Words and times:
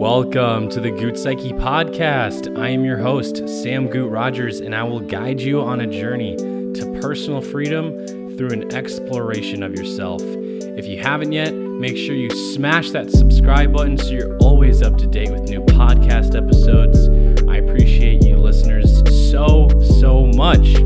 Welcome 0.00 0.70
to 0.70 0.80
the 0.80 0.90
Goot 0.90 1.18
Psyche 1.18 1.52
podcast. 1.52 2.58
I 2.58 2.70
am 2.70 2.86
your 2.86 2.96
host, 2.96 3.46
Sam 3.46 3.86
Goot 3.86 4.10
Rogers, 4.10 4.60
and 4.60 4.74
I 4.74 4.82
will 4.82 5.00
guide 5.00 5.42
you 5.42 5.60
on 5.60 5.82
a 5.82 5.86
journey 5.86 6.36
to 6.36 6.98
personal 7.02 7.42
freedom 7.42 8.06
through 8.34 8.48
an 8.48 8.74
exploration 8.74 9.62
of 9.62 9.74
yourself. 9.74 10.22
If 10.22 10.86
you 10.86 11.02
haven't 11.02 11.32
yet, 11.32 11.52
make 11.52 11.98
sure 11.98 12.14
you 12.14 12.30
smash 12.30 12.92
that 12.92 13.10
subscribe 13.10 13.74
button 13.74 13.98
so 13.98 14.06
you're 14.06 14.38
always 14.38 14.80
up 14.80 14.96
to 14.96 15.06
date 15.06 15.32
with 15.32 15.50
new 15.50 15.60
podcast 15.60 16.34
episodes. 16.34 17.06
I 17.46 17.56
appreciate 17.56 18.24
you 18.24 18.38
listeners 18.38 19.02
so, 19.30 19.68
so 19.98 20.28
much. 20.28 20.80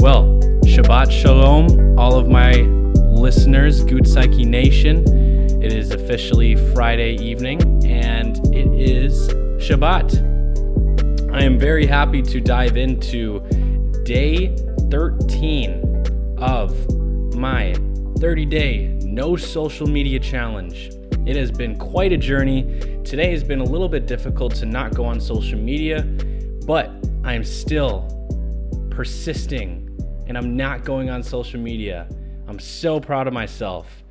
Well, 0.00 0.24
Shabbat 0.64 1.10
Shalom, 1.10 1.98
all 1.98 2.14
of 2.14 2.26
my 2.26 2.52
listeners, 2.52 3.84
Goot 3.84 4.08
Psyche 4.08 4.46
Nation. 4.46 5.29
It 5.62 5.74
is 5.74 5.90
officially 5.90 6.56
Friday 6.72 7.16
evening 7.16 7.84
and 7.84 8.38
it 8.46 8.66
is 8.80 9.28
Shabbat. 9.58 10.16
I 11.34 11.42
am 11.42 11.58
very 11.58 11.84
happy 11.84 12.22
to 12.22 12.40
dive 12.40 12.78
into 12.78 13.40
day 14.04 14.56
13 14.90 16.36
of 16.38 16.74
my 17.34 17.74
30 18.20 18.46
day 18.46 18.98
no 19.02 19.36
social 19.36 19.86
media 19.86 20.18
challenge. 20.18 20.92
It 21.26 21.36
has 21.36 21.50
been 21.50 21.76
quite 21.76 22.14
a 22.14 22.16
journey. 22.16 22.62
Today 23.04 23.30
has 23.30 23.44
been 23.44 23.60
a 23.60 23.64
little 23.64 23.88
bit 23.90 24.06
difficult 24.06 24.54
to 24.56 24.66
not 24.66 24.94
go 24.94 25.04
on 25.04 25.20
social 25.20 25.58
media, 25.58 26.04
but 26.66 26.90
I 27.22 27.34
am 27.34 27.44
still 27.44 28.08
persisting 28.90 29.90
and 30.26 30.38
I'm 30.38 30.56
not 30.56 30.86
going 30.86 31.10
on 31.10 31.22
social 31.22 31.60
media. 31.60 32.08
I'm 32.48 32.58
so 32.58 32.98
proud 32.98 33.26
of 33.26 33.34
myself. 33.34 34.02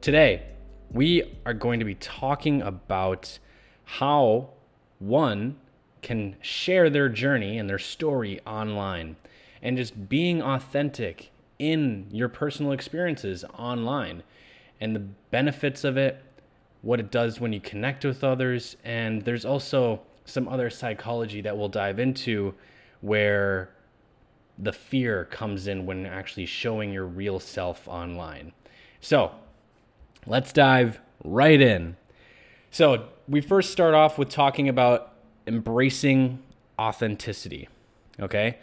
Today, 0.00 0.44
we 0.92 1.38
are 1.46 1.54
going 1.54 1.78
to 1.78 1.84
be 1.84 1.94
talking 1.94 2.60
about 2.62 3.38
how 3.84 4.50
one 4.98 5.56
can 6.02 6.36
share 6.40 6.90
their 6.90 7.08
journey 7.08 7.58
and 7.58 7.68
their 7.68 7.78
story 7.78 8.40
online 8.46 9.16
and 9.62 9.76
just 9.76 10.08
being 10.08 10.42
authentic 10.42 11.30
in 11.58 12.06
your 12.10 12.28
personal 12.28 12.72
experiences 12.72 13.44
online 13.56 14.22
and 14.80 14.96
the 14.96 15.00
benefits 15.30 15.84
of 15.84 15.96
it, 15.96 16.20
what 16.82 16.98
it 16.98 17.10
does 17.10 17.40
when 17.40 17.52
you 17.52 17.60
connect 17.60 18.04
with 18.04 18.24
others, 18.24 18.76
and 18.82 19.22
there's 19.22 19.44
also 19.44 20.00
some 20.24 20.48
other 20.48 20.68
psychology 20.68 21.40
that 21.40 21.56
we'll 21.56 21.68
dive 21.68 22.00
into 22.00 22.54
where 23.00 23.70
the 24.58 24.72
fear 24.72 25.24
comes 25.26 25.68
in 25.68 25.86
when 25.86 26.04
actually 26.04 26.46
showing 26.46 26.92
your 26.92 27.06
real 27.06 27.38
self 27.38 27.86
online. 27.86 28.52
So, 29.00 29.32
let's 30.26 30.52
dive 30.52 31.00
right 31.24 31.60
in. 31.60 31.96
So, 32.70 33.08
we 33.28 33.40
first 33.40 33.70
start 33.70 33.94
off 33.94 34.18
with 34.18 34.28
talking 34.28 34.68
about 34.68 35.12
embracing 35.46 36.42
authenticity. 36.78 37.68
Okay? 38.20 38.58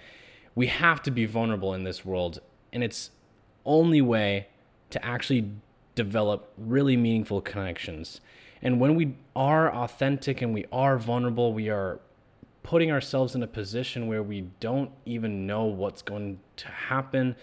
We 0.56 0.68
have 0.68 1.02
to 1.04 1.12
be 1.12 1.26
vulnerable 1.26 1.74
in 1.74 1.84
this 1.84 2.04
world, 2.04 2.40
and 2.74 2.84
it's 2.84 3.12
only 3.66 4.02
way 4.02 4.48
to 4.90 5.04
actually 5.06 5.52
develop 5.96 6.52
really 6.58 6.98
meaningful 6.98 7.42
connections. 7.42 8.20
And 8.62 8.80
when 8.80 8.96
we 8.96 9.16
are 9.36 9.74
authentic 9.74 10.42
and 10.42 10.54
we 10.54 10.66
are 10.72 10.98
vulnerable, 10.98 11.54
we 11.54 11.70
are 11.70 12.00
putting 12.64 12.92
ourselves 12.92 13.36
in 13.36 13.44
a 13.44 13.48
position 13.48 14.08
where 14.08 14.22
we 14.22 14.42
don't 14.60 14.92
even 15.06 15.48
know 15.48 15.64
what's 15.64 16.02
going 16.02 16.40
to 16.58 16.68
happen 16.68 17.36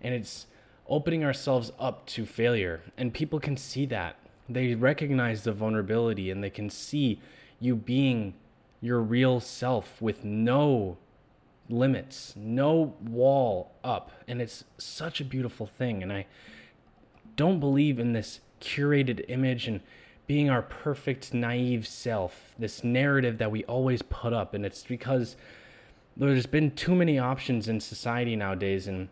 and 0.00 0.14
it's 0.14 0.46
opening 0.92 1.24
ourselves 1.24 1.72
up 1.80 2.06
to 2.06 2.26
failure. 2.26 2.82
And 2.96 3.12
people 3.12 3.40
can 3.40 3.56
see 3.56 3.86
that. 3.86 4.16
They 4.48 4.74
recognize 4.74 5.42
the 5.42 5.52
vulnerability 5.52 6.30
and 6.30 6.44
they 6.44 6.50
can 6.50 6.68
see 6.68 7.20
you 7.58 7.74
being 7.74 8.34
your 8.80 9.00
real 9.00 9.40
self 9.40 10.00
with 10.02 10.22
no 10.24 10.98
limits 11.70 12.34
no 12.36 12.94
wall 13.00 13.72
up. 13.82 14.10
And 14.28 14.42
it's 14.42 14.64
such 14.76 15.20
a 15.20 15.24
beautiful 15.24 15.66
thing. 15.66 16.02
And 16.02 16.12
i 16.12 16.26
don't 17.34 17.60
believe 17.60 17.98
in 17.98 18.12
this 18.12 18.40
curated 18.60 19.24
image 19.28 19.66
and 19.66 19.80
being 20.26 20.50
our 20.50 20.62
perfect 20.62 21.32
naive 21.32 21.86
self, 21.86 22.54
this 22.58 22.84
narrative 22.84 23.38
that 23.38 23.50
we 23.50 23.64
always 23.64 24.02
put 24.02 24.32
up. 24.32 24.52
And 24.52 24.66
it's 24.66 24.82
because 24.82 25.36
there's 26.16 26.46
been 26.46 26.72
too 26.72 26.94
many 26.94 27.18
options 27.18 27.68
in 27.68 27.80
society 27.80 28.36
nowadays, 28.36 28.86
and 28.86 29.08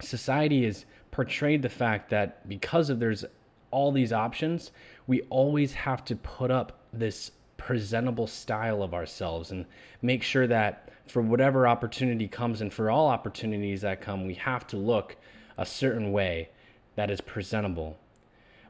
society 0.00 0.64
has 0.64 0.84
portrayed 1.10 1.62
the 1.62 1.68
fact 1.68 2.10
that 2.10 2.48
because 2.48 2.90
of 2.90 3.00
there's 3.00 3.24
all 3.70 3.92
these 3.92 4.12
options, 4.12 4.70
we 5.06 5.22
always 5.22 5.74
have 5.74 6.04
to 6.06 6.16
put 6.16 6.50
up 6.50 6.80
this 6.92 7.32
presentable 7.56 8.26
style 8.26 8.82
of 8.82 8.94
ourselves 8.94 9.50
and 9.50 9.66
make 10.00 10.22
sure 10.22 10.46
that 10.46 10.90
for 11.06 11.22
whatever 11.22 11.66
opportunity 11.66 12.28
comes 12.28 12.60
and 12.60 12.72
for 12.72 12.90
all 12.90 13.08
opportunities 13.08 13.80
that 13.82 14.00
come, 14.00 14.26
we 14.26 14.34
have 14.34 14.66
to 14.66 14.76
look 14.76 15.16
a 15.56 15.66
certain 15.66 16.12
way 16.12 16.48
that 16.96 17.10
is 17.10 17.20
presentable. 17.20 17.98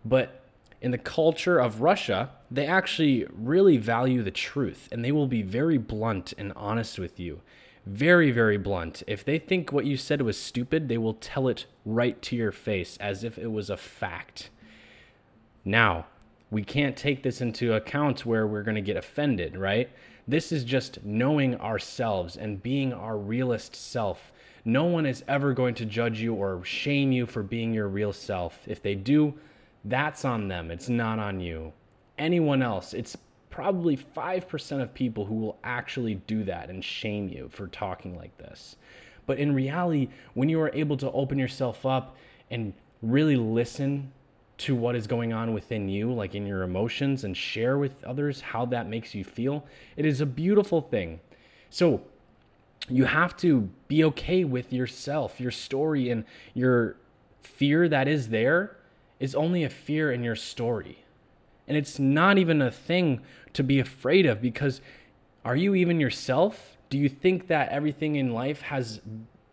But 0.05 0.43
in 0.81 0.91
the 0.91 0.99
culture 0.99 1.59
of 1.59 1.81
Russia, 1.81 2.31
they 2.50 2.66
actually 2.66 3.26
really 3.32 3.76
value 3.76 4.22
the 4.22 4.31
truth 4.31 4.88
and 4.93 5.05
they 5.05 5.12
will 5.12 5.26
be 5.26 5.43
very 5.43 5.78
blunt 5.78 6.32
and 6.38 6.53
honest 6.55 6.99
with 6.99 7.19
you. 7.19 7.41
Very, 7.88 8.31
very 8.31 8.59
blunt. 8.59 9.03
If 9.06 9.25
they 9.25 9.38
think 9.38 9.72
what 9.72 9.87
you 9.87 9.97
said 9.97 10.21
was 10.21 10.38
stupid, 10.38 10.88
they 10.88 10.99
will 10.99 11.15
tell 11.15 11.49
it 11.49 11.65
right 11.87 12.21
to 12.21 12.37
your 12.37 12.53
face 12.53 12.99
as 12.99 13.25
if 13.25 13.38
it 13.38 13.50
was 13.50 13.71
a 13.71 13.78
fact. 13.78 14.50
Now, 15.65 16.04
we 16.50 16.62
can't 16.62 16.99
take 16.99 17.22
this 17.22 17.41
into 17.41 17.72
account 17.72 18.26
where 18.26 18.47
we're 18.47 18.62
going 18.62 18.75
to 18.75 18.82
get 18.82 18.99
offended, 18.99 19.56
right? 19.56 19.88
This 20.26 20.53
is 20.53 20.65
just 20.65 21.03
knowing 21.03 21.59
ourselves 21.59 22.37
and 22.37 22.62
being 22.62 22.93
our 22.93 23.16
realist 23.16 23.75
self. 23.75 24.32
No 24.66 24.84
one 24.84 25.06
is 25.06 25.25
ever 25.26 25.55
going 25.55 25.75
to 25.76 25.87
judge 25.87 26.20
you 26.20 26.34
or 26.34 26.62
shame 26.66 27.10
you 27.10 27.25
for 27.25 27.43
being 27.43 27.72
your 27.72 27.88
real 27.88 28.12
self. 28.12 28.60
If 28.66 28.82
they 28.82 28.97
do, 28.97 29.32
that's 29.87 30.26
on 30.26 30.49
them. 30.49 30.70
It's 30.70 30.91
not 30.91 31.19
on 31.19 31.41
you. 31.41 31.72
Anyone 32.19 32.62
else, 32.62 32.93
it's 32.93 33.16
probably 33.58 33.96
5% 33.96 34.80
of 34.80 34.94
people 34.94 35.24
who 35.24 35.34
will 35.34 35.58
actually 35.64 36.14
do 36.14 36.44
that 36.44 36.70
and 36.70 36.84
shame 36.84 37.28
you 37.28 37.48
for 37.50 37.66
talking 37.66 38.16
like 38.16 38.38
this. 38.38 38.76
But 39.26 39.38
in 39.38 39.52
reality, 39.52 40.10
when 40.34 40.48
you 40.48 40.60
are 40.60 40.70
able 40.72 40.96
to 40.98 41.10
open 41.10 41.41
yourself 41.41 41.84
up 41.84 42.14
and 42.52 42.72
really 43.02 43.34
listen 43.34 44.12
to 44.58 44.76
what 44.76 44.94
is 44.94 45.08
going 45.08 45.32
on 45.32 45.54
within 45.54 45.88
you, 45.88 46.12
like 46.12 46.36
in 46.36 46.46
your 46.46 46.62
emotions, 46.62 47.24
and 47.24 47.36
share 47.36 47.78
with 47.78 48.04
others 48.04 48.41
how 48.41 48.64
that 48.66 48.88
makes 48.88 49.12
you 49.12 49.24
feel, 49.24 49.66
it 49.96 50.06
is 50.06 50.20
a 50.20 50.26
beautiful 50.26 50.80
thing. 50.80 51.19
So, 51.69 52.02
you 52.88 53.06
have 53.06 53.36
to 53.38 53.69
be 53.88 54.04
okay 54.04 54.44
with 54.44 54.72
yourself, 54.72 55.40
your 55.40 55.50
story, 55.50 56.10
and 56.10 56.25
your 56.54 56.94
fear 57.42 57.88
that 57.88 58.06
is 58.06 58.28
there 58.28 58.76
is 59.19 59.34
only 59.34 59.64
a 59.64 59.69
fear 59.69 60.12
in 60.12 60.22
your 60.22 60.36
story. 60.36 61.04
And 61.69 61.76
it's 61.76 61.98
not 61.98 62.38
even 62.38 62.62
a 62.62 62.70
thing 62.70 63.20
to 63.58 63.64
be 63.64 63.80
afraid 63.80 64.24
of 64.24 64.41
because 64.41 64.80
are 65.44 65.56
you 65.56 65.74
even 65.74 65.98
yourself? 65.98 66.76
Do 66.91 66.96
you 66.96 67.08
think 67.08 67.48
that 67.48 67.70
everything 67.70 68.14
in 68.14 68.32
life 68.32 68.62
has 68.62 69.00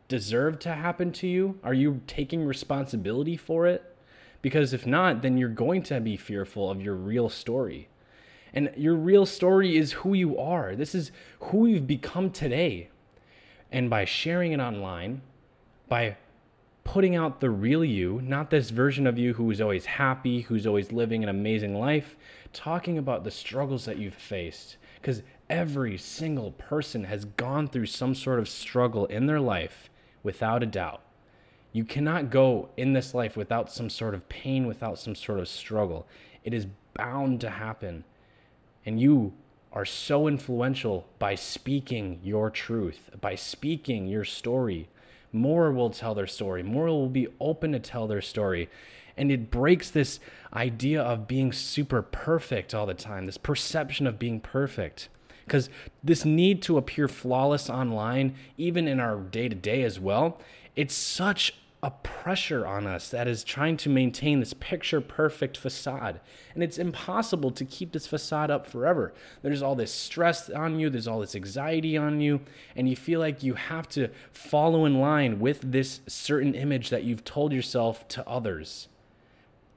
deserved 0.08 0.62
to 0.62 0.74
happen 0.74 1.12
to 1.14 1.28
you? 1.28 1.58
Are 1.64 1.74
you 1.74 2.02
taking 2.06 2.44
responsibility 2.44 3.36
for 3.36 3.66
it? 3.66 3.98
Because 4.44 4.74
if 4.74 4.86
not, 4.86 5.24
then 5.24 5.40
you're 5.40 5.50
going 5.50 5.82
to 5.84 6.00
be 6.00 6.18
fearful 6.18 6.70
of 6.70 6.84
your 6.84 6.94
real 6.94 7.30
story. 7.30 7.88
And 8.54 8.72
your 8.78 8.94
real 8.94 9.26
story 9.26 9.76
is 9.76 9.94
who 9.94 10.14
you 10.14 10.38
are. 10.38 10.76
This 10.76 10.94
is 10.94 11.12
who 11.40 11.66
you've 11.66 11.88
become 11.88 12.30
today. 12.30 12.90
And 13.72 13.90
by 13.90 14.06
sharing 14.06 14.52
it 14.52 14.60
online, 14.60 15.24
by 15.90 16.18
putting 16.86 17.18
out 17.18 17.42
the 17.42 17.50
real 17.50 17.84
you, 17.84 18.22
not 18.24 18.50
this 18.50 18.70
version 18.70 19.06
of 19.06 19.18
you 19.18 19.34
who 19.34 19.52
is 19.52 19.60
always 19.60 19.86
happy, 19.86 20.42
who's 20.42 20.66
always 20.66 20.94
living 20.94 21.22
an 21.24 21.30
amazing 21.30 21.78
life, 21.78 22.16
talking 22.54 22.98
about 22.98 23.26
the 23.26 23.32
struggles 23.32 23.84
that 23.84 23.98
you've 23.98 24.14
faced. 24.14 24.78
Because 25.02 25.22
every 25.50 25.98
single 25.98 26.52
person 26.52 27.04
has 27.04 27.26
gone 27.26 27.68
through 27.68 27.88
some 27.88 28.16
sort 28.16 28.40
of 28.40 28.48
struggle 28.48 29.06
in 29.08 29.26
their 29.26 29.42
life, 29.42 29.90
without 30.24 30.64
a 30.64 30.66
doubt. 30.68 31.02
You 31.74 31.84
cannot 31.84 32.30
go 32.30 32.70
in 32.78 32.94
this 32.94 33.14
life 33.14 33.36
without 33.36 33.72
some 33.72 33.90
sort 33.90 34.14
of 34.14 34.30
pain, 34.30 34.66
without 34.66 34.98
some 34.98 35.16
sort 35.16 35.40
of 35.40 35.48
struggle. 35.48 36.08
It 36.44 36.54
is 36.54 36.68
bound 36.94 37.42
to 37.42 37.50
happen. 37.50 38.06
And 38.86 39.00
you 39.00 39.34
are 39.74 39.86
so 39.86 40.28
influential 40.28 41.08
by 41.20 41.36
speaking 41.36 42.20
your 42.24 42.50
truth, 42.50 43.10
by 43.20 43.36
speaking 43.36 44.08
your 44.08 44.24
story, 44.24 44.88
more 45.32 45.72
will 45.72 45.90
tell 45.90 46.16
their 46.16 46.28
story, 46.28 46.64
more 46.64 46.86
will 46.86 47.10
be 47.10 47.28
open 47.40 47.72
to 47.74 47.80
tell 47.80 48.08
their 48.08 48.22
story. 48.22 48.70
And 49.18 49.32
it 49.32 49.50
breaks 49.50 49.90
this 49.90 50.20
idea 50.54 51.02
of 51.02 51.28
being 51.28 51.54
super 51.54 52.02
perfect 52.02 52.74
all 52.74 52.86
the 52.86 52.94
time, 52.94 53.26
this 53.26 53.38
perception 53.38 54.08
of 54.08 54.20
being 54.20 54.40
perfect. 54.40 55.10
Because 55.46 55.70
this 56.04 56.26
need 56.26 56.62
to 56.64 56.78
appear 56.78 57.08
flawless 57.08 57.70
online, 57.70 58.36
even 58.58 58.88
in 58.88 59.00
our 59.00 59.18
day 59.18 59.48
to 59.48 59.56
day 59.56 59.84
as 59.84 60.00
well, 60.00 60.40
it's 60.76 60.96
such 60.96 61.54
a 61.86 61.92
pressure 61.92 62.66
on 62.66 62.88
us 62.88 63.10
that 63.10 63.28
is 63.28 63.44
trying 63.44 63.78
to 63.78 63.90
maintain 63.90 64.40
this 64.40 64.56
picture 64.56 65.00
perfect 65.00 65.56
facade. 65.56 66.20
And 66.56 66.64
it's 66.64 66.80
impossible 66.80 67.52
to 67.52 67.64
keep 67.64 67.92
this 67.92 68.08
facade 68.08 68.50
up 68.50 68.66
forever. 68.66 69.14
There's 69.44 69.62
all 69.62 69.76
this 69.76 69.92
stress 69.94 70.50
on 70.50 70.80
you, 70.80 70.90
there's 70.90 71.08
all 71.08 71.20
this 71.20 71.36
anxiety 71.36 71.96
on 71.96 72.22
you, 72.22 72.42
and 72.76 72.90
you 72.90 72.96
feel 72.96 73.20
like 73.20 73.44
you 73.44 73.54
have 73.54 73.88
to 73.90 74.10
follow 74.32 74.86
in 74.86 75.00
line 75.00 75.40
with 75.40 75.62
this 75.62 76.00
certain 76.08 76.56
image 76.56 76.90
that 76.90 77.04
you've 77.04 77.24
told 77.24 77.54
yourself 77.54 78.08
to 78.08 78.28
others. 78.28 78.88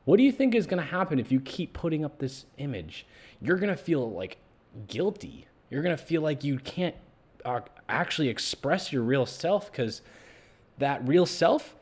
What 0.06 0.16
do 0.16 0.22
you 0.22 0.32
think 0.32 0.54
is 0.54 0.66
going 0.66 0.82
to 0.82 0.88
happen 0.90 1.18
if 1.18 1.30
you 1.30 1.40
keep 1.40 1.74
putting 1.74 2.06
up 2.06 2.20
this 2.20 2.46
image? 2.56 3.06
You're 3.38 3.58
going 3.58 3.68
to 3.68 3.76
feel 3.76 4.10
like 4.10 4.38
guilty. 4.86 5.46
You're 5.68 5.82
going 5.82 5.94
to 5.94 6.02
feel 6.02 6.22
like 6.22 6.42
you 6.42 6.58
can't 6.58 6.96
uh, 7.44 7.60
actually 7.86 8.30
express 8.30 8.94
your 8.94 9.02
real 9.02 9.26
self 9.26 9.70
because 9.70 10.00
that 10.78 11.06
real 11.06 11.26
self 11.26 11.74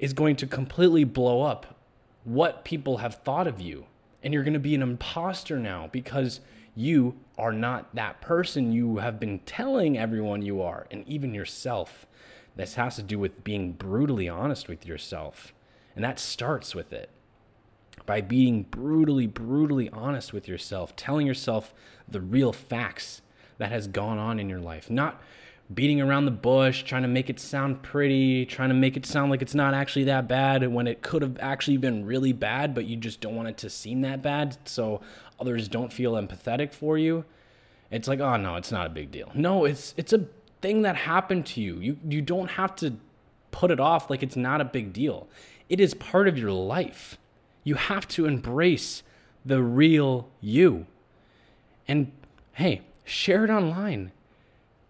is 0.00 0.14
going 0.14 0.34
to 0.34 0.46
completely 0.46 1.04
blow 1.04 1.42
up 1.42 1.78
what 2.24 2.64
people 2.64 2.96
have 2.96 3.16
thought 3.16 3.46
of 3.46 3.60
you. 3.60 3.86
And 4.22 4.34
you're 4.34 4.42
going 4.42 4.54
to 4.54 4.58
be 4.58 4.74
an 4.74 4.82
imposter 4.82 5.58
now 5.58 5.88
because 5.92 6.40
you 6.74 7.16
are 7.38 7.52
not 7.52 7.94
that 7.94 8.20
person 8.20 8.72
you 8.72 8.96
have 8.96 9.20
been 9.20 9.40
telling 9.40 9.98
everyone 9.98 10.42
you 10.42 10.62
are, 10.62 10.86
and 10.90 11.06
even 11.06 11.34
yourself. 11.34 12.06
This 12.56 12.74
has 12.74 12.96
to 12.96 13.02
do 13.02 13.18
with 13.18 13.44
being 13.44 13.72
brutally 13.72 14.28
honest 14.28 14.68
with 14.68 14.86
yourself. 14.86 15.52
And 15.94 16.02
that 16.04 16.18
starts 16.18 16.74
with 16.74 16.92
it 16.92 17.10
by 18.06 18.20
being 18.20 18.62
brutally, 18.62 19.26
brutally 19.26 19.90
honest 19.90 20.32
with 20.32 20.48
yourself, 20.48 20.96
telling 20.96 21.26
yourself 21.26 21.74
the 22.08 22.20
real 22.20 22.52
facts 22.52 23.20
that 23.58 23.70
has 23.70 23.86
gone 23.86 24.18
on 24.18 24.38
in 24.38 24.48
your 24.48 24.60
life, 24.60 24.88
not 24.88 25.20
beating 25.72 26.00
around 26.00 26.24
the 26.24 26.30
bush, 26.32 26.82
trying 26.82 27.02
to 27.02 27.08
make 27.08 27.30
it 27.30 27.38
sound 27.38 27.82
pretty, 27.82 28.44
trying 28.44 28.70
to 28.70 28.74
make 28.74 28.96
it 28.96 29.06
sound 29.06 29.30
like 29.30 29.40
it's 29.40 29.54
not 29.54 29.72
actually 29.72 30.04
that 30.04 30.26
bad 30.26 30.66
when 30.72 30.86
it 30.86 31.02
could 31.02 31.22
have 31.22 31.36
actually 31.40 31.76
been 31.76 32.04
really 32.04 32.32
bad, 32.32 32.74
but 32.74 32.86
you 32.86 32.96
just 32.96 33.20
don't 33.20 33.36
want 33.36 33.48
it 33.48 33.56
to 33.58 33.70
seem 33.70 34.00
that 34.00 34.22
bad 34.22 34.56
so 34.64 35.00
others 35.38 35.68
don't 35.68 35.92
feel 35.92 36.12
empathetic 36.14 36.72
for 36.72 36.98
you. 36.98 37.24
It's 37.90 38.08
like, 38.08 38.20
"Oh 38.20 38.36
no, 38.36 38.56
it's 38.56 38.72
not 38.72 38.86
a 38.86 38.90
big 38.90 39.10
deal." 39.10 39.30
No, 39.34 39.64
it's 39.64 39.94
it's 39.96 40.12
a 40.12 40.26
thing 40.60 40.82
that 40.82 40.96
happened 40.96 41.46
to 41.46 41.60
you. 41.60 41.76
You 41.78 41.98
you 42.08 42.22
don't 42.22 42.52
have 42.52 42.74
to 42.76 42.96
put 43.50 43.70
it 43.70 43.80
off 43.80 44.10
like 44.10 44.22
it's 44.22 44.36
not 44.36 44.60
a 44.60 44.64
big 44.64 44.92
deal. 44.92 45.28
It 45.68 45.80
is 45.80 45.94
part 45.94 46.26
of 46.26 46.38
your 46.38 46.52
life. 46.52 47.18
You 47.62 47.74
have 47.76 48.08
to 48.08 48.26
embrace 48.26 49.02
the 49.44 49.62
real 49.62 50.28
you. 50.40 50.86
And 51.86 52.12
hey, 52.54 52.82
share 53.04 53.44
it 53.44 53.50
online 53.50 54.12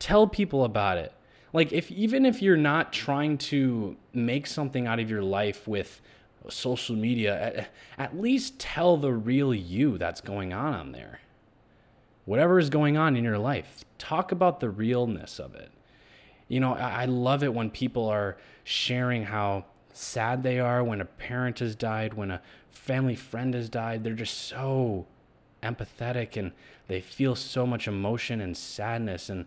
tell 0.01 0.27
people 0.27 0.65
about 0.65 0.99
it. 0.99 1.13
Like 1.53 1.73
if 1.73 1.91
even 1.93 2.27
if 2.27 2.43
you're 2.43 2.57
not 2.57 2.93
trying 2.93 3.39
to 3.39 3.97
make 4.13 4.49
something 4.49 4.89
out 4.89 4.99
of 4.99 5.09
your 5.09 5.23
life 5.23 5.69
with 5.69 6.01
social 6.49 6.97
media 6.97 7.41
at, 7.41 7.71
at 7.99 8.19
least 8.19 8.59
tell 8.59 8.97
the 8.97 9.13
real 9.13 9.55
you 9.55 9.99
that's 9.99 10.21
going 10.21 10.53
on 10.53 10.75
on 10.75 10.93
there. 10.93 11.21
Whatever 12.25 12.59
is 12.59 12.71
going 12.71 12.97
on 12.97 13.17
in 13.17 13.23
your 13.23 13.39
life 13.39 13.85
talk 13.99 14.33
about 14.33 14.59
the 14.59 14.71
realness 14.71 15.39
of 15.39 15.55
it. 15.55 15.71
You 16.49 16.59
know 16.59 16.75
I, 16.75 17.03
I 17.03 17.05
love 17.05 17.45
it 17.45 17.55
when 17.55 17.71
people 17.71 18.07
are 18.07 18.37
sharing 18.65 19.25
how 19.25 19.67
sad 19.93 20.43
they 20.43 20.59
are 20.59 20.83
when 20.83 21.01
a 21.01 21.05
parent 21.05 21.59
has 21.59 21.75
died 21.75 22.15
when 22.15 22.31
a 22.31 22.41
family 22.71 23.17
friend 23.17 23.55
has 23.55 23.69
died. 23.69 24.03
They're 24.03 24.15
just 24.15 24.39
so 24.39 25.07
empathetic 25.63 26.37
and 26.37 26.53
they 26.89 27.01
feel 27.01 27.35
so 27.37 27.67
much 27.67 27.87
emotion 27.87 28.41
and 28.41 28.57
sadness. 28.57 29.29
And 29.29 29.47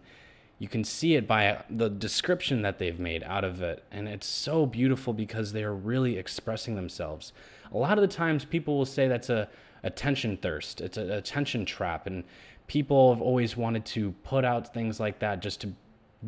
you 0.63 0.69
can 0.69 0.85
see 0.85 1.15
it 1.15 1.27
by 1.27 1.61
the 1.69 1.89
description 1.89 2.61
that 2.61 2.79
they've 2.79 2.97
made 2.97 3.21
out 3.23 3.43
of 3.43 3.61
it. 3.61 3.83
And 3.91 4.07
it's 4.07 4.25
so 4.25 4.65
beautiful 4.65 5.11
because 5.11 5.51
they 5.51 5.61
are 5.61 5.73
really 5.73 6.17
expressing 6.17 6.75
themselves. 6.77 7.33
A 7.73 7.77
lot 7.77 7.97
of 7.97 8.01
the 8.01 8.07
times, 8.07 8.45
people 8.45 8.77
will 8.77 8.85
say 8.85 9.09
that's 9.09 9.29
a 9.29 9.49
attention 9.83 10.37
thirst, 10.37 10.79
it's 10.79 10.95
an 10.95 11.11
attention 11.11 11.65
trap. 11.65 12.07
And 12.07 12.23
people 12.67 13.13
have 13.13 13.21
always 13.21 13.57
wanted 13.57 13.85
to 13.87 14.13
put 14.23 14.45
out 14.45 14.73
things 14.73 15.01
like 15.01 15.19
that 15.19 15.41
just 15.41 15.59
to 15.59 15.73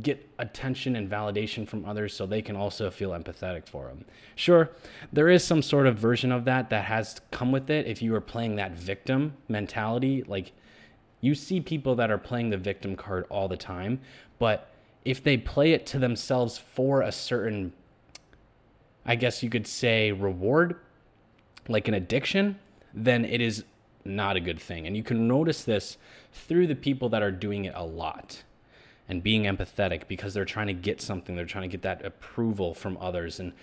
get 0.02 0.30
attention 0.38 0.98
and 0.98 1.10
validation 1.10 1.66
from 1.66 1.86
others 1.86 2.14
so 2.14 2.26
they 2.26 2.42
can 2.42 2.58
also 2.58 2.92
feel 2.92 3.12
empathetic 3.12 3.66
for 3.66 3.88
them. 3.88 4.04
Sure, 4.36 4.70
there 5.14 5.30
is 5.30 5.46
some 5.46 5.62
sort 5.62 5.88
of 5.88 5.98
version 5.98 6.34
of 6.34 6.44
that 6.44 6.70
that 6.72 6.84
has 6.84 7.22
come 7.32 7.54
with 7.54 7.70
it 7.70 7.88
if 7.88 8.02
you 8.02 8.14
are 8.14 8.20
playing 8.20 8.58
that 8.58 8.74
victim 8.74 9.36
mentality 9.48 10.26
like 10.28 10.52
you 11.26 11.34
see 11.34 11.60
people 11.60 11.96
that 11.96 12.12
are 12.12 12.20
playing 12.20 12.52
the 12.52 12.58
victim 12.58 12.96
card 12.96 13.26
all 13.30 13.48
the 13.48 13.58
time, 13.58 14.00
but 14.40 14.70
if 15.04 15.24
they 15.24 15.38
play 15.38 15.72
it 15.72 15.86
to 15.88 16.00
themselves 16.00 16.58
for 16.58 17.02
a 17.02 17.12
certain, 17.12 17.74
I 19.06 19.16
guess 19.16 19.44
you 19.44 19.50
could 19.50 19.68
say, 19.68 20.12
reward, 20.12 20.76
like 21.68 21.88
an 21.88 21.94
addiction, 21.94 22.60
then 22.94 23.24
it 23.26 23.42
is 23.42 23.64
not 24.04 24.36
a 24.36 24.40
good 24.40 24.60
thing. 24.60 24.88
And 24.88 24.96
you 24.96 25.04
can 25.04 25.28
notice 25.28 25.64
this 25.64 25.98
through 26.32 26.68
the 26.68 26.76
people 26.76 27.10
that 27.10 27.22
are 27.22 27.32
doing 27.32 27.66
it 27.66 27.74
a 27.76 27.84
lot 27.84 28.44
and 29.08 29.22
being 29.22 29.44
empathetic 29.44 30.08
because 30.08 30.34
they're 30.34 30.46
trying 30.46 30.68
to 30.68 30.74
get 30.74 31.02
something, 31.02 31.36
they're 31.36 31.46
trying 31.46 31.70
to 31.70 31.72
get 31.72 31.84
that 31.84 32.04
approval 32.04 32.74
from 32.74 32.98
others. 33.00 33.40
And 33.40 33.54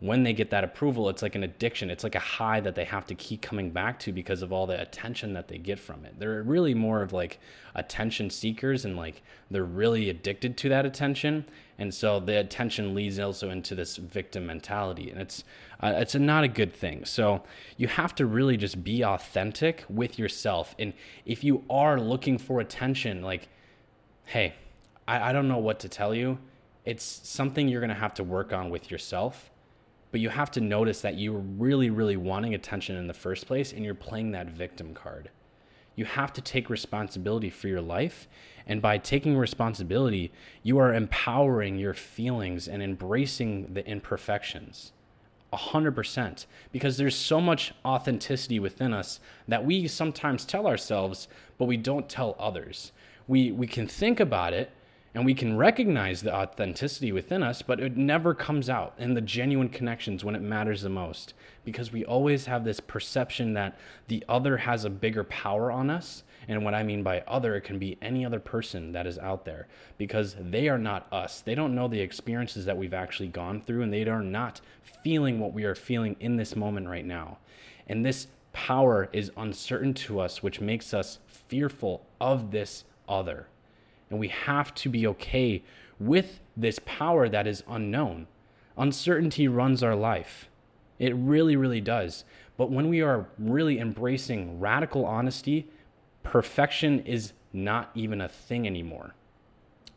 when 0.00 0.22
they 0.22 0.32
get 0.32 0.48
that 0.48 0.64
approval, 0.64 1.10
it's 1.10 1.20
like 1.20 1.34
an 1.34 1.44
addiction. 1.44 1.90
It's 1.90 2.02
like 2.02 2.14
a 2.14 2.20
high 2.20 2.60
that 2.60 2.74
they 2.74 2.84
have 2.84 3.06
to 3.08 3.14
keep 3.14 3.42
coming 3.42 3.70
back 3.70 3.98
to 4.00 4.12
because 4.12 4.40
of 4.40 4.50
all 4.50 4.66
the 4.66 4.80
attention 4.80 5.34
that 5.34 5.48
they 5.48 5.58
get 5.58 5.78
from 5.78 6.06
it. 6.06 6.18
They're 6.18 6.42
really 6.42 6.72
more 6.72 7.02
of 7.02 7.12
like 7.12 7.38
attention 7.74 8.30
seekers 8.30 8.86
and 8.86 8.96
like 8.96 9.22
they're 9.50 9.62
really 9.62 10.08
addicted 10.08 10.56
to 10.56 10.70
that 10.70 10.86
attention. 10.86 11.44
And 11.78 11.92
so 11.92 12.18
the 12.18 12.38
attention 12.40 12.94
leads 12.94 13.18
also 13.18 13.50
into 13.50 13.74
this 13.74 13.98
victim 13.98 14.46
mentality. 14.46 15.10
And 15.10 15.20
it's, 15.20 15.44
uh, 15.80 15.92
it's 15.96 16.14
a, 16.14 16.18
not 16.18 16.44
a 16.44 16.48
good 16.48 16.72
thing. 16.72 17.04
So 17.04 17.42
you 17.76 17.86
have 17.86 18.14
to 18.14 18.24
really 18.24 18.56
just 18.56 18.82
be 18.82 19.04
authentic 19.04 19.84
with 19.90 20.18
yourself. 20.18 20.74
And 20.78 20.94
if 21.26 21.44
you 21.44 21.62
are 21.68 22.00
looking 22.00 22.38
for 22.38 22.60
attention, 22.60 23.20
like, 23.20 23.48
hey, 24.24 24.54
I, 25.06 25.28
I 25.28 25.32
don't 25.34 25.46
know 25.46 25.58
what 25.58 25.78
to 25.80 25.90
tell 25.90 26.14
you. 26.14 26.38
It's 26.86 27.04
something 27.04 27.68
you're 27.68 27.82
going 27.82 27.90
to 27.90 27.94
have 27.94 28.14
to 28.14 28.24
work 28.24 28.54
on 28.54 28.70
with 28.70 28.90
yourself 28.90 29.50
but 30.10 30.20
you 30.20 30.28
have 30.28 30.50
to 30.52 30.60
notice 30.60 31.00
that 31.00 31.18
you're 31.18 31.38
really, 31.38 31.90
really 31.90 32.16
wanting 32.16 32.54
attention 32.54 32.96
in 32.96 33.06
the 33.06 33.14
first 33.14 33.46
place 33.46 33.72
and 33.72 33.84
you're 33.84 33.94
playing 33.94 34.32
that 34.32 34.48
victim 34.48 34.94
card. 34.94 35.30
You 35.94 36.04
have 36.04 36.32
to 36.34 36.40
take 36.40 36.70
responsibility 36.70 37.50
for 37.50 37.68
your 37.68 37.80
life. 37.80 38.28
And 38.66 38.80
by 38.80 38.98
taking 38.98 39.36
responsibility, 39.36 40.32
you 40.62 40.78
are 40.78 40.94
empowering 40.94 41.78
your 41.78 41.94
feelings 41.94 42.68
and 42.68 42.82
embracing 42.82 43.74
the 43.74 43.86
imperfections. 43.86 44.92
100% 45.52 46.46
because 46.70 46.96
there's 46.96 47.16
so 47.16 47.40
much 47.40 47.74
authenticity 47.84 48.58
within 48.58 48.94
us 48.94 49.20
that 49.48 49.64
we 49.64 49.88
sometimes 49.88 50.44
tell 50.44 50.66
ourselves 50.66 51.26
but 51.58 51.64
we 51.64 51.76
don't 51.76 52.08
tell 52.08 52.36
others 52.38 52.92
we 53.26 53.50
we 53.50 53.66
can 53.66 53.88
think 53.88 54.20
about 54.20 54.52
it 54.52 54.70
and 55.14 55.24
we 55.24 55.34
can 55.34 55.56
recognize 55.56 56.22
the 56.22 56.34
authenticity 56.34 57.10
within 57.10 57.42
us, 57.42 57.62
but 57.62 57.80
it 57.80 57.96
never 57.96 58.32
comes 58.32 58.70
out 58.70 58.94
in 58.96 59.14
the 59.14 59.20
genuine 59.20 59.68
connections 59.68 60.24
when 60.24 60.36
it 60.36 60.42
matters 60.42 60.82
the 60.82 60.88
most 60.88 61.34
because 61.64 61.90
we 61.90 62.04
always 62.04 62.46
have 62.46 62.64
this 62.64 62.78
perception 62.78 63.54
that 63.54 63.76
the 64.06 64.24
other 64.28 64.58
has 64.58 64.84
a 64.84 64.90
bigger 64.90 65.24
power 65.24 65.72
on 65.72 65.90
us. 65.90 66.22
And 66.46 66.64
what 66.64 66.74
I 66.74 66.84
mean 66.84 67.02
by 67.02 67.20
other, 67.26 67.56
it 67.56 67.62
can 67.62 67.78
be 67.78 67.98
any 68.00 68.24
other 68.24 68.38
person 68.38 68.92
that 68.92 69.06
is 69.06 69.18
out 69.18 69.44
there 69.44 69.66
because 69.98 70.36
they 70.38 70.68
are 70.68 70.78
not 70.78 71.12
us. 71.12 71.40
They 71.40 71.56
don't 71.56 71.74
know 71.74 71.88
the 71.88 72.00
experiences 72.00 72.64
that 72.64 72.78
we've 72.78 72.94
actually 72.94 73.28
gone 73.28 73.62
through 73.62 73.82
and 73.82 73.92
they 73.92 74.04
are 74.04 74.22
not 74.22 74.60
feeling 75.02 75.40
what 75.40 75.52
we 75.52 75.64
are 75.64 75.74
feeling 75.74 76.16
in 76.20 76.36
this 76.36 76.54
moment 76.54 76.88
right 76.88 77.04
now. 77.04 77.38
And 77.88 78.06
this 78.06 78.28
power 78.52 79.08
is 79.12 79.32
uncertain 79.36 79.94
to 79.94 80.20
us, 80.20 80.42
which 80.42 80.60
makes 80.60 80.94
us 80.94 81.18
fearful 81.26 82.06
of 82.20 82.52
this 82.52 82.84
other. 83.08 83.48
And 84.10 84.18
we 84.18 84.28
have 84.28 84.74
to 84.76 84.88
be 84.88 85.06
okay 85.06 85.62
with 85.98 86.40
this 86.56 86.80
power 86.84 87.28
that 87.28 87.46
is 87.46 87.62
unknown. 87.68 88.26
Uncertainty 88.76 89.46
runs 89.46 89.82
our 89.82 89.94
life. 89.94 90.48
It 90.98 91.14
really, 91.14 91.56
really 91.56 91.80
does. 91.80 92.24
But 92.56 92.70
when 92.70 92.88
we 92.88 93.00
are 93.00 93.28
really 93.38 93.78
embracing 93.78 94.60
radical 94.60 95.04
honesty, 95.04 95.68
perfection 96.22 97.00
is 97.00 97.32
not 97.52 97.90
even 97.94 98.20
a 98.20 98.28
thing 98.28 98.66
anymore. 98.66 99.14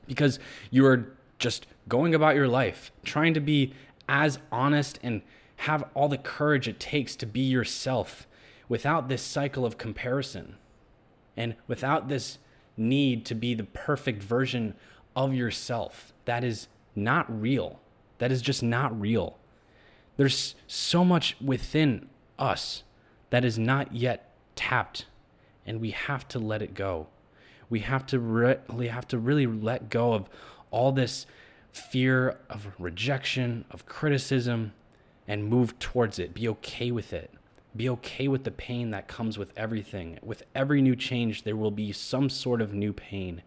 Because 0.08 0.40
you 0.70 0.86
are 0.86 1.16
just 1.40 1.68
going 1.88 2.16
about 2.16 2.36
your 2.36 2.48
life, 2.48 2.92
trying 3.04 3.34
to 3.34 3.42
be 3.42 3.74
as 4.08 4.40
honest 4.52 5.00
and 5.04 5.22
have 5.58 5.84
all 5.94 6.08
the 6.08 6.18
courage 6.18 6.68
it 6.68 6.80
takes 6.80 7.16
to 7.18 7.26
be 7.26 7.42
yourself 7.42 8.28
without 8.68 9.08
this 9.08 9.22
cycle 9.22 9.66
of 9.66 9.78
comparison 9.78 10.56
and 11.36 11.56
without 11.68 12.10
this 12.10 12.38
need 12.78 13.26
to 13.26 13.36
be 13.36 13.54
the 13.54 13.64
perfect 13.64 14.24
version 14.24 14.76
of 15.16 15.34
yourself. 15.34 16.14
That 16.26 16.44
is 16.44 16.68
not 16.96 17.42
real. 17.42 17.80
That 18.18 18.32
is 18.32 18.42
just 18.42 18.64
not 18.64 19.00
real. 19.00 19.38
There's 20.18 20.56
so 20.68 21.04
much 21.04 21.36
within 21.42 22.10
us 22.38 22.84
that 23.30 23.44
is 23.44 23.58
not 23.58 23.96
yet 23.96 24.32
tapped, 24.56 25.06
and 25.66 25.82
we 25.82 25.92
have 25.92 26.28
to 26.30 26.40
let 26.40 26.62
it 26.62 26.74
go. 26.74 27.08
We 27.70 27.80
have 27.80 28.06
to 28.08 28.20
re- 28.20 28.60
we 28.72 28.88
have 28.88 29.08
to 29.08 29.18
really 29.18 29.48
let 29.48 29.90
go 29.90 30.14
of 30.14 30.30
all 30.70 30.92
this 30.92 31.26
fear 31.72 32.38
of 32.50 32.68
rejection, 32.78 33.66
of 33.72 33.86
criticism, 33.86 34.74
and 35.28 35.46
move 35.46 35.80
towards 35.80 36.20
it. 36.20 36.34
Be 36.34 36.48
okay 36.50 36.92
with 36.92 37.14
it. 37.14 37.32
Be 37.76 37.90
okay 37.90 38.28
with 38.28 38.44
the 38.44 38.52
pain 38.52 38.92
that 38.92 39.08
comes 39.08 39.38
with 39.38 39.52
everything. 39.58 40.20
With 40.22 40.44
every 40.54 40.82
new 40.82 40.96
change, 40.96 41.44
there 41.44 41.56
will 41.56 41.72
be 41.72 41.92
some 41.92 42.30
sort 42.30 42.62
of 42.62 42.74
new 42.74 42.94
pain. 42.94 43.42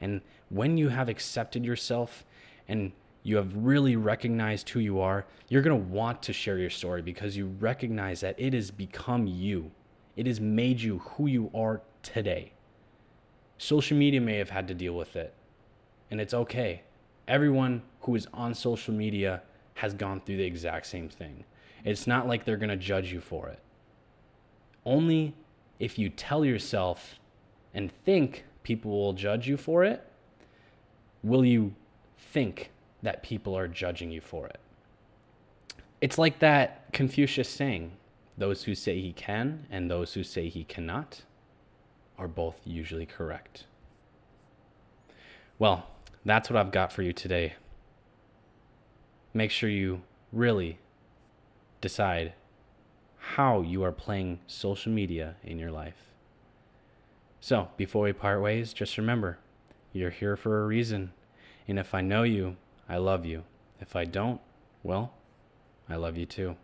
And 0.00 0.20
when 0.50 0.76
you 0.76 0.90
have 0.90 1.08
accepted 1.08 1.64
yourself 1.64 2.24
and 2.68 2.92
you 3.22 3.36
have 3.36 3.54
really 3.56 3.96
recognized 3.96 4.68
who 4.70 4.80
you 4.80 5.00
are, 5.00 5.24
you're 5.48 5.62
going 5.62 5.80
to 5.80 5.88
want 5.88 6.22
to 6.24 6.32
share 6.32 6.58
your 6.58 6.70
story 6.70 7.02
because 7.02 7.36
you 7.36 7.46
recognize 7.46 8.20
that 8.20 8.34
it 8.38 8.52
has 8.52 8.70
become 8.70 9.26
you. 9.26 9.70
It 10.16 10.26
has 10.26 10.40
made 10.40 10.80
you 10.80 10.98
who 10.98 11.26
you 11.26 11.50
are 11.54 11.82
today. 12.02 12.52
Social 13.58 13.96
media 13.96 14.20
may 14.20 14.38
have 14.38 14.50
had 14.50 14.66
to 14.68 14.74
deal 14.74 14.94
with 14.94 15.14
it, 15.14 15.32
and 16.10 16.20
it's 16.20 16.34
okay. 16.34 16.82
Everyone 17.28 17.82
who 18.00 18.16
is 18.16 18.26
on 18.34 18.54
social 18.54 18.92
media 18.92 19.42
has 19.74 19.94
gone 19.94 20.20
through 20.20 20.36
the 20.36 20.44
exact 20.44 20.86
same 20.86 21.08
thing. 21.08 21.44
It's 21.84 22.06
not 22.06 22.26
like 22.28 22.44
they're 22.44 22.56
going 22.56 22.70
to 22.70 22.76
judge 22.76 23.12
you 23.12 23.20
for 23.20 23.48
it. 23.48 23.58
Only 24.84 25.34
if 25.78 25.98
you 25.98 26.08
tell 26.08 26.44
yourself 26.44 27.16
and 27.74 27.90
think 28.04 28.44
people 28.62 28.90
will 28.90 29.12
judge 29.12 29.48
you 29.48 29.56
for 29.56 29.84
it, 29.84 30.06
will 31.22 31.44
you 31.44 31.74
think 32.16 32.70
that 33.02 33.22
people 33.22 33.56
are 33.56 33.68
judging 33.68 34.10
you 34.10 34.20
for 34.20 34.46
it. 34.46 34.58
It's 36.00 36.18
like 36.18 36.38
that 36.38 36.92
Confucius 36.92 37.48
saying 37.48 37.92
those 38.38 38.64
who 38.64 38.74
say 38.74 39.00
he 39.00 39.12
can 39.12 39.66
and 39.70 39.90
those 39.90 40.14
who 40.14 40.24
say 40.24 40.48
he 40.48 40.64
cannot 40.64 41.22
are 42.18 42.28
both 42.28 42.60
usually 42.64 43.06
correct. 43.06 43.64
Well, 45.58 45.86
that's 46.24 46.48
what 46.48 46.56
I've 46.56 46.72
got 46.72 46.92
for 46.92 47.02
you 47.02 47.12
today. 47.12 47.54
Make 49.34 49.50
sure 49.50 49.68
you 49.68 50.02
really 50.32 50.78
decide 51.82 52.32
how 53.18 53.60
you 53.60 53.84
are 53.84 53.92
playing 53.92 54.38
social 54.46 54.90
media 54.90 55.36
in 55.44 55.58
your 55.58 55.70
life. 55.70 56.08
So, 57.40 57.68
before 57.76 58.04
we 58.04 58.12
part 58.12 58.40
ways, 58.40 58.72
just 58.72 58.96
remember 58.96 59.38
you're 59.92 60.10
here 60.10 60.36
for 60.36 60.62
a 60.62 60.66
reason. 60.66 61.12
And 61.68 61.78
if 61.78 61.94
I 61.94 62.00
know 62.00 62.22
you, 62.22 62.56
I 62.88 62.96
love 62.96 63.26
you. 63.26 63.44
If 63.80 63.94
I 63.94 64.04
don't, 64.04 64.40
well, 64.82 65.12
I 65.88 65.96
love 65.96 66.16
you 66.16 66.24
too. 66.24 66.56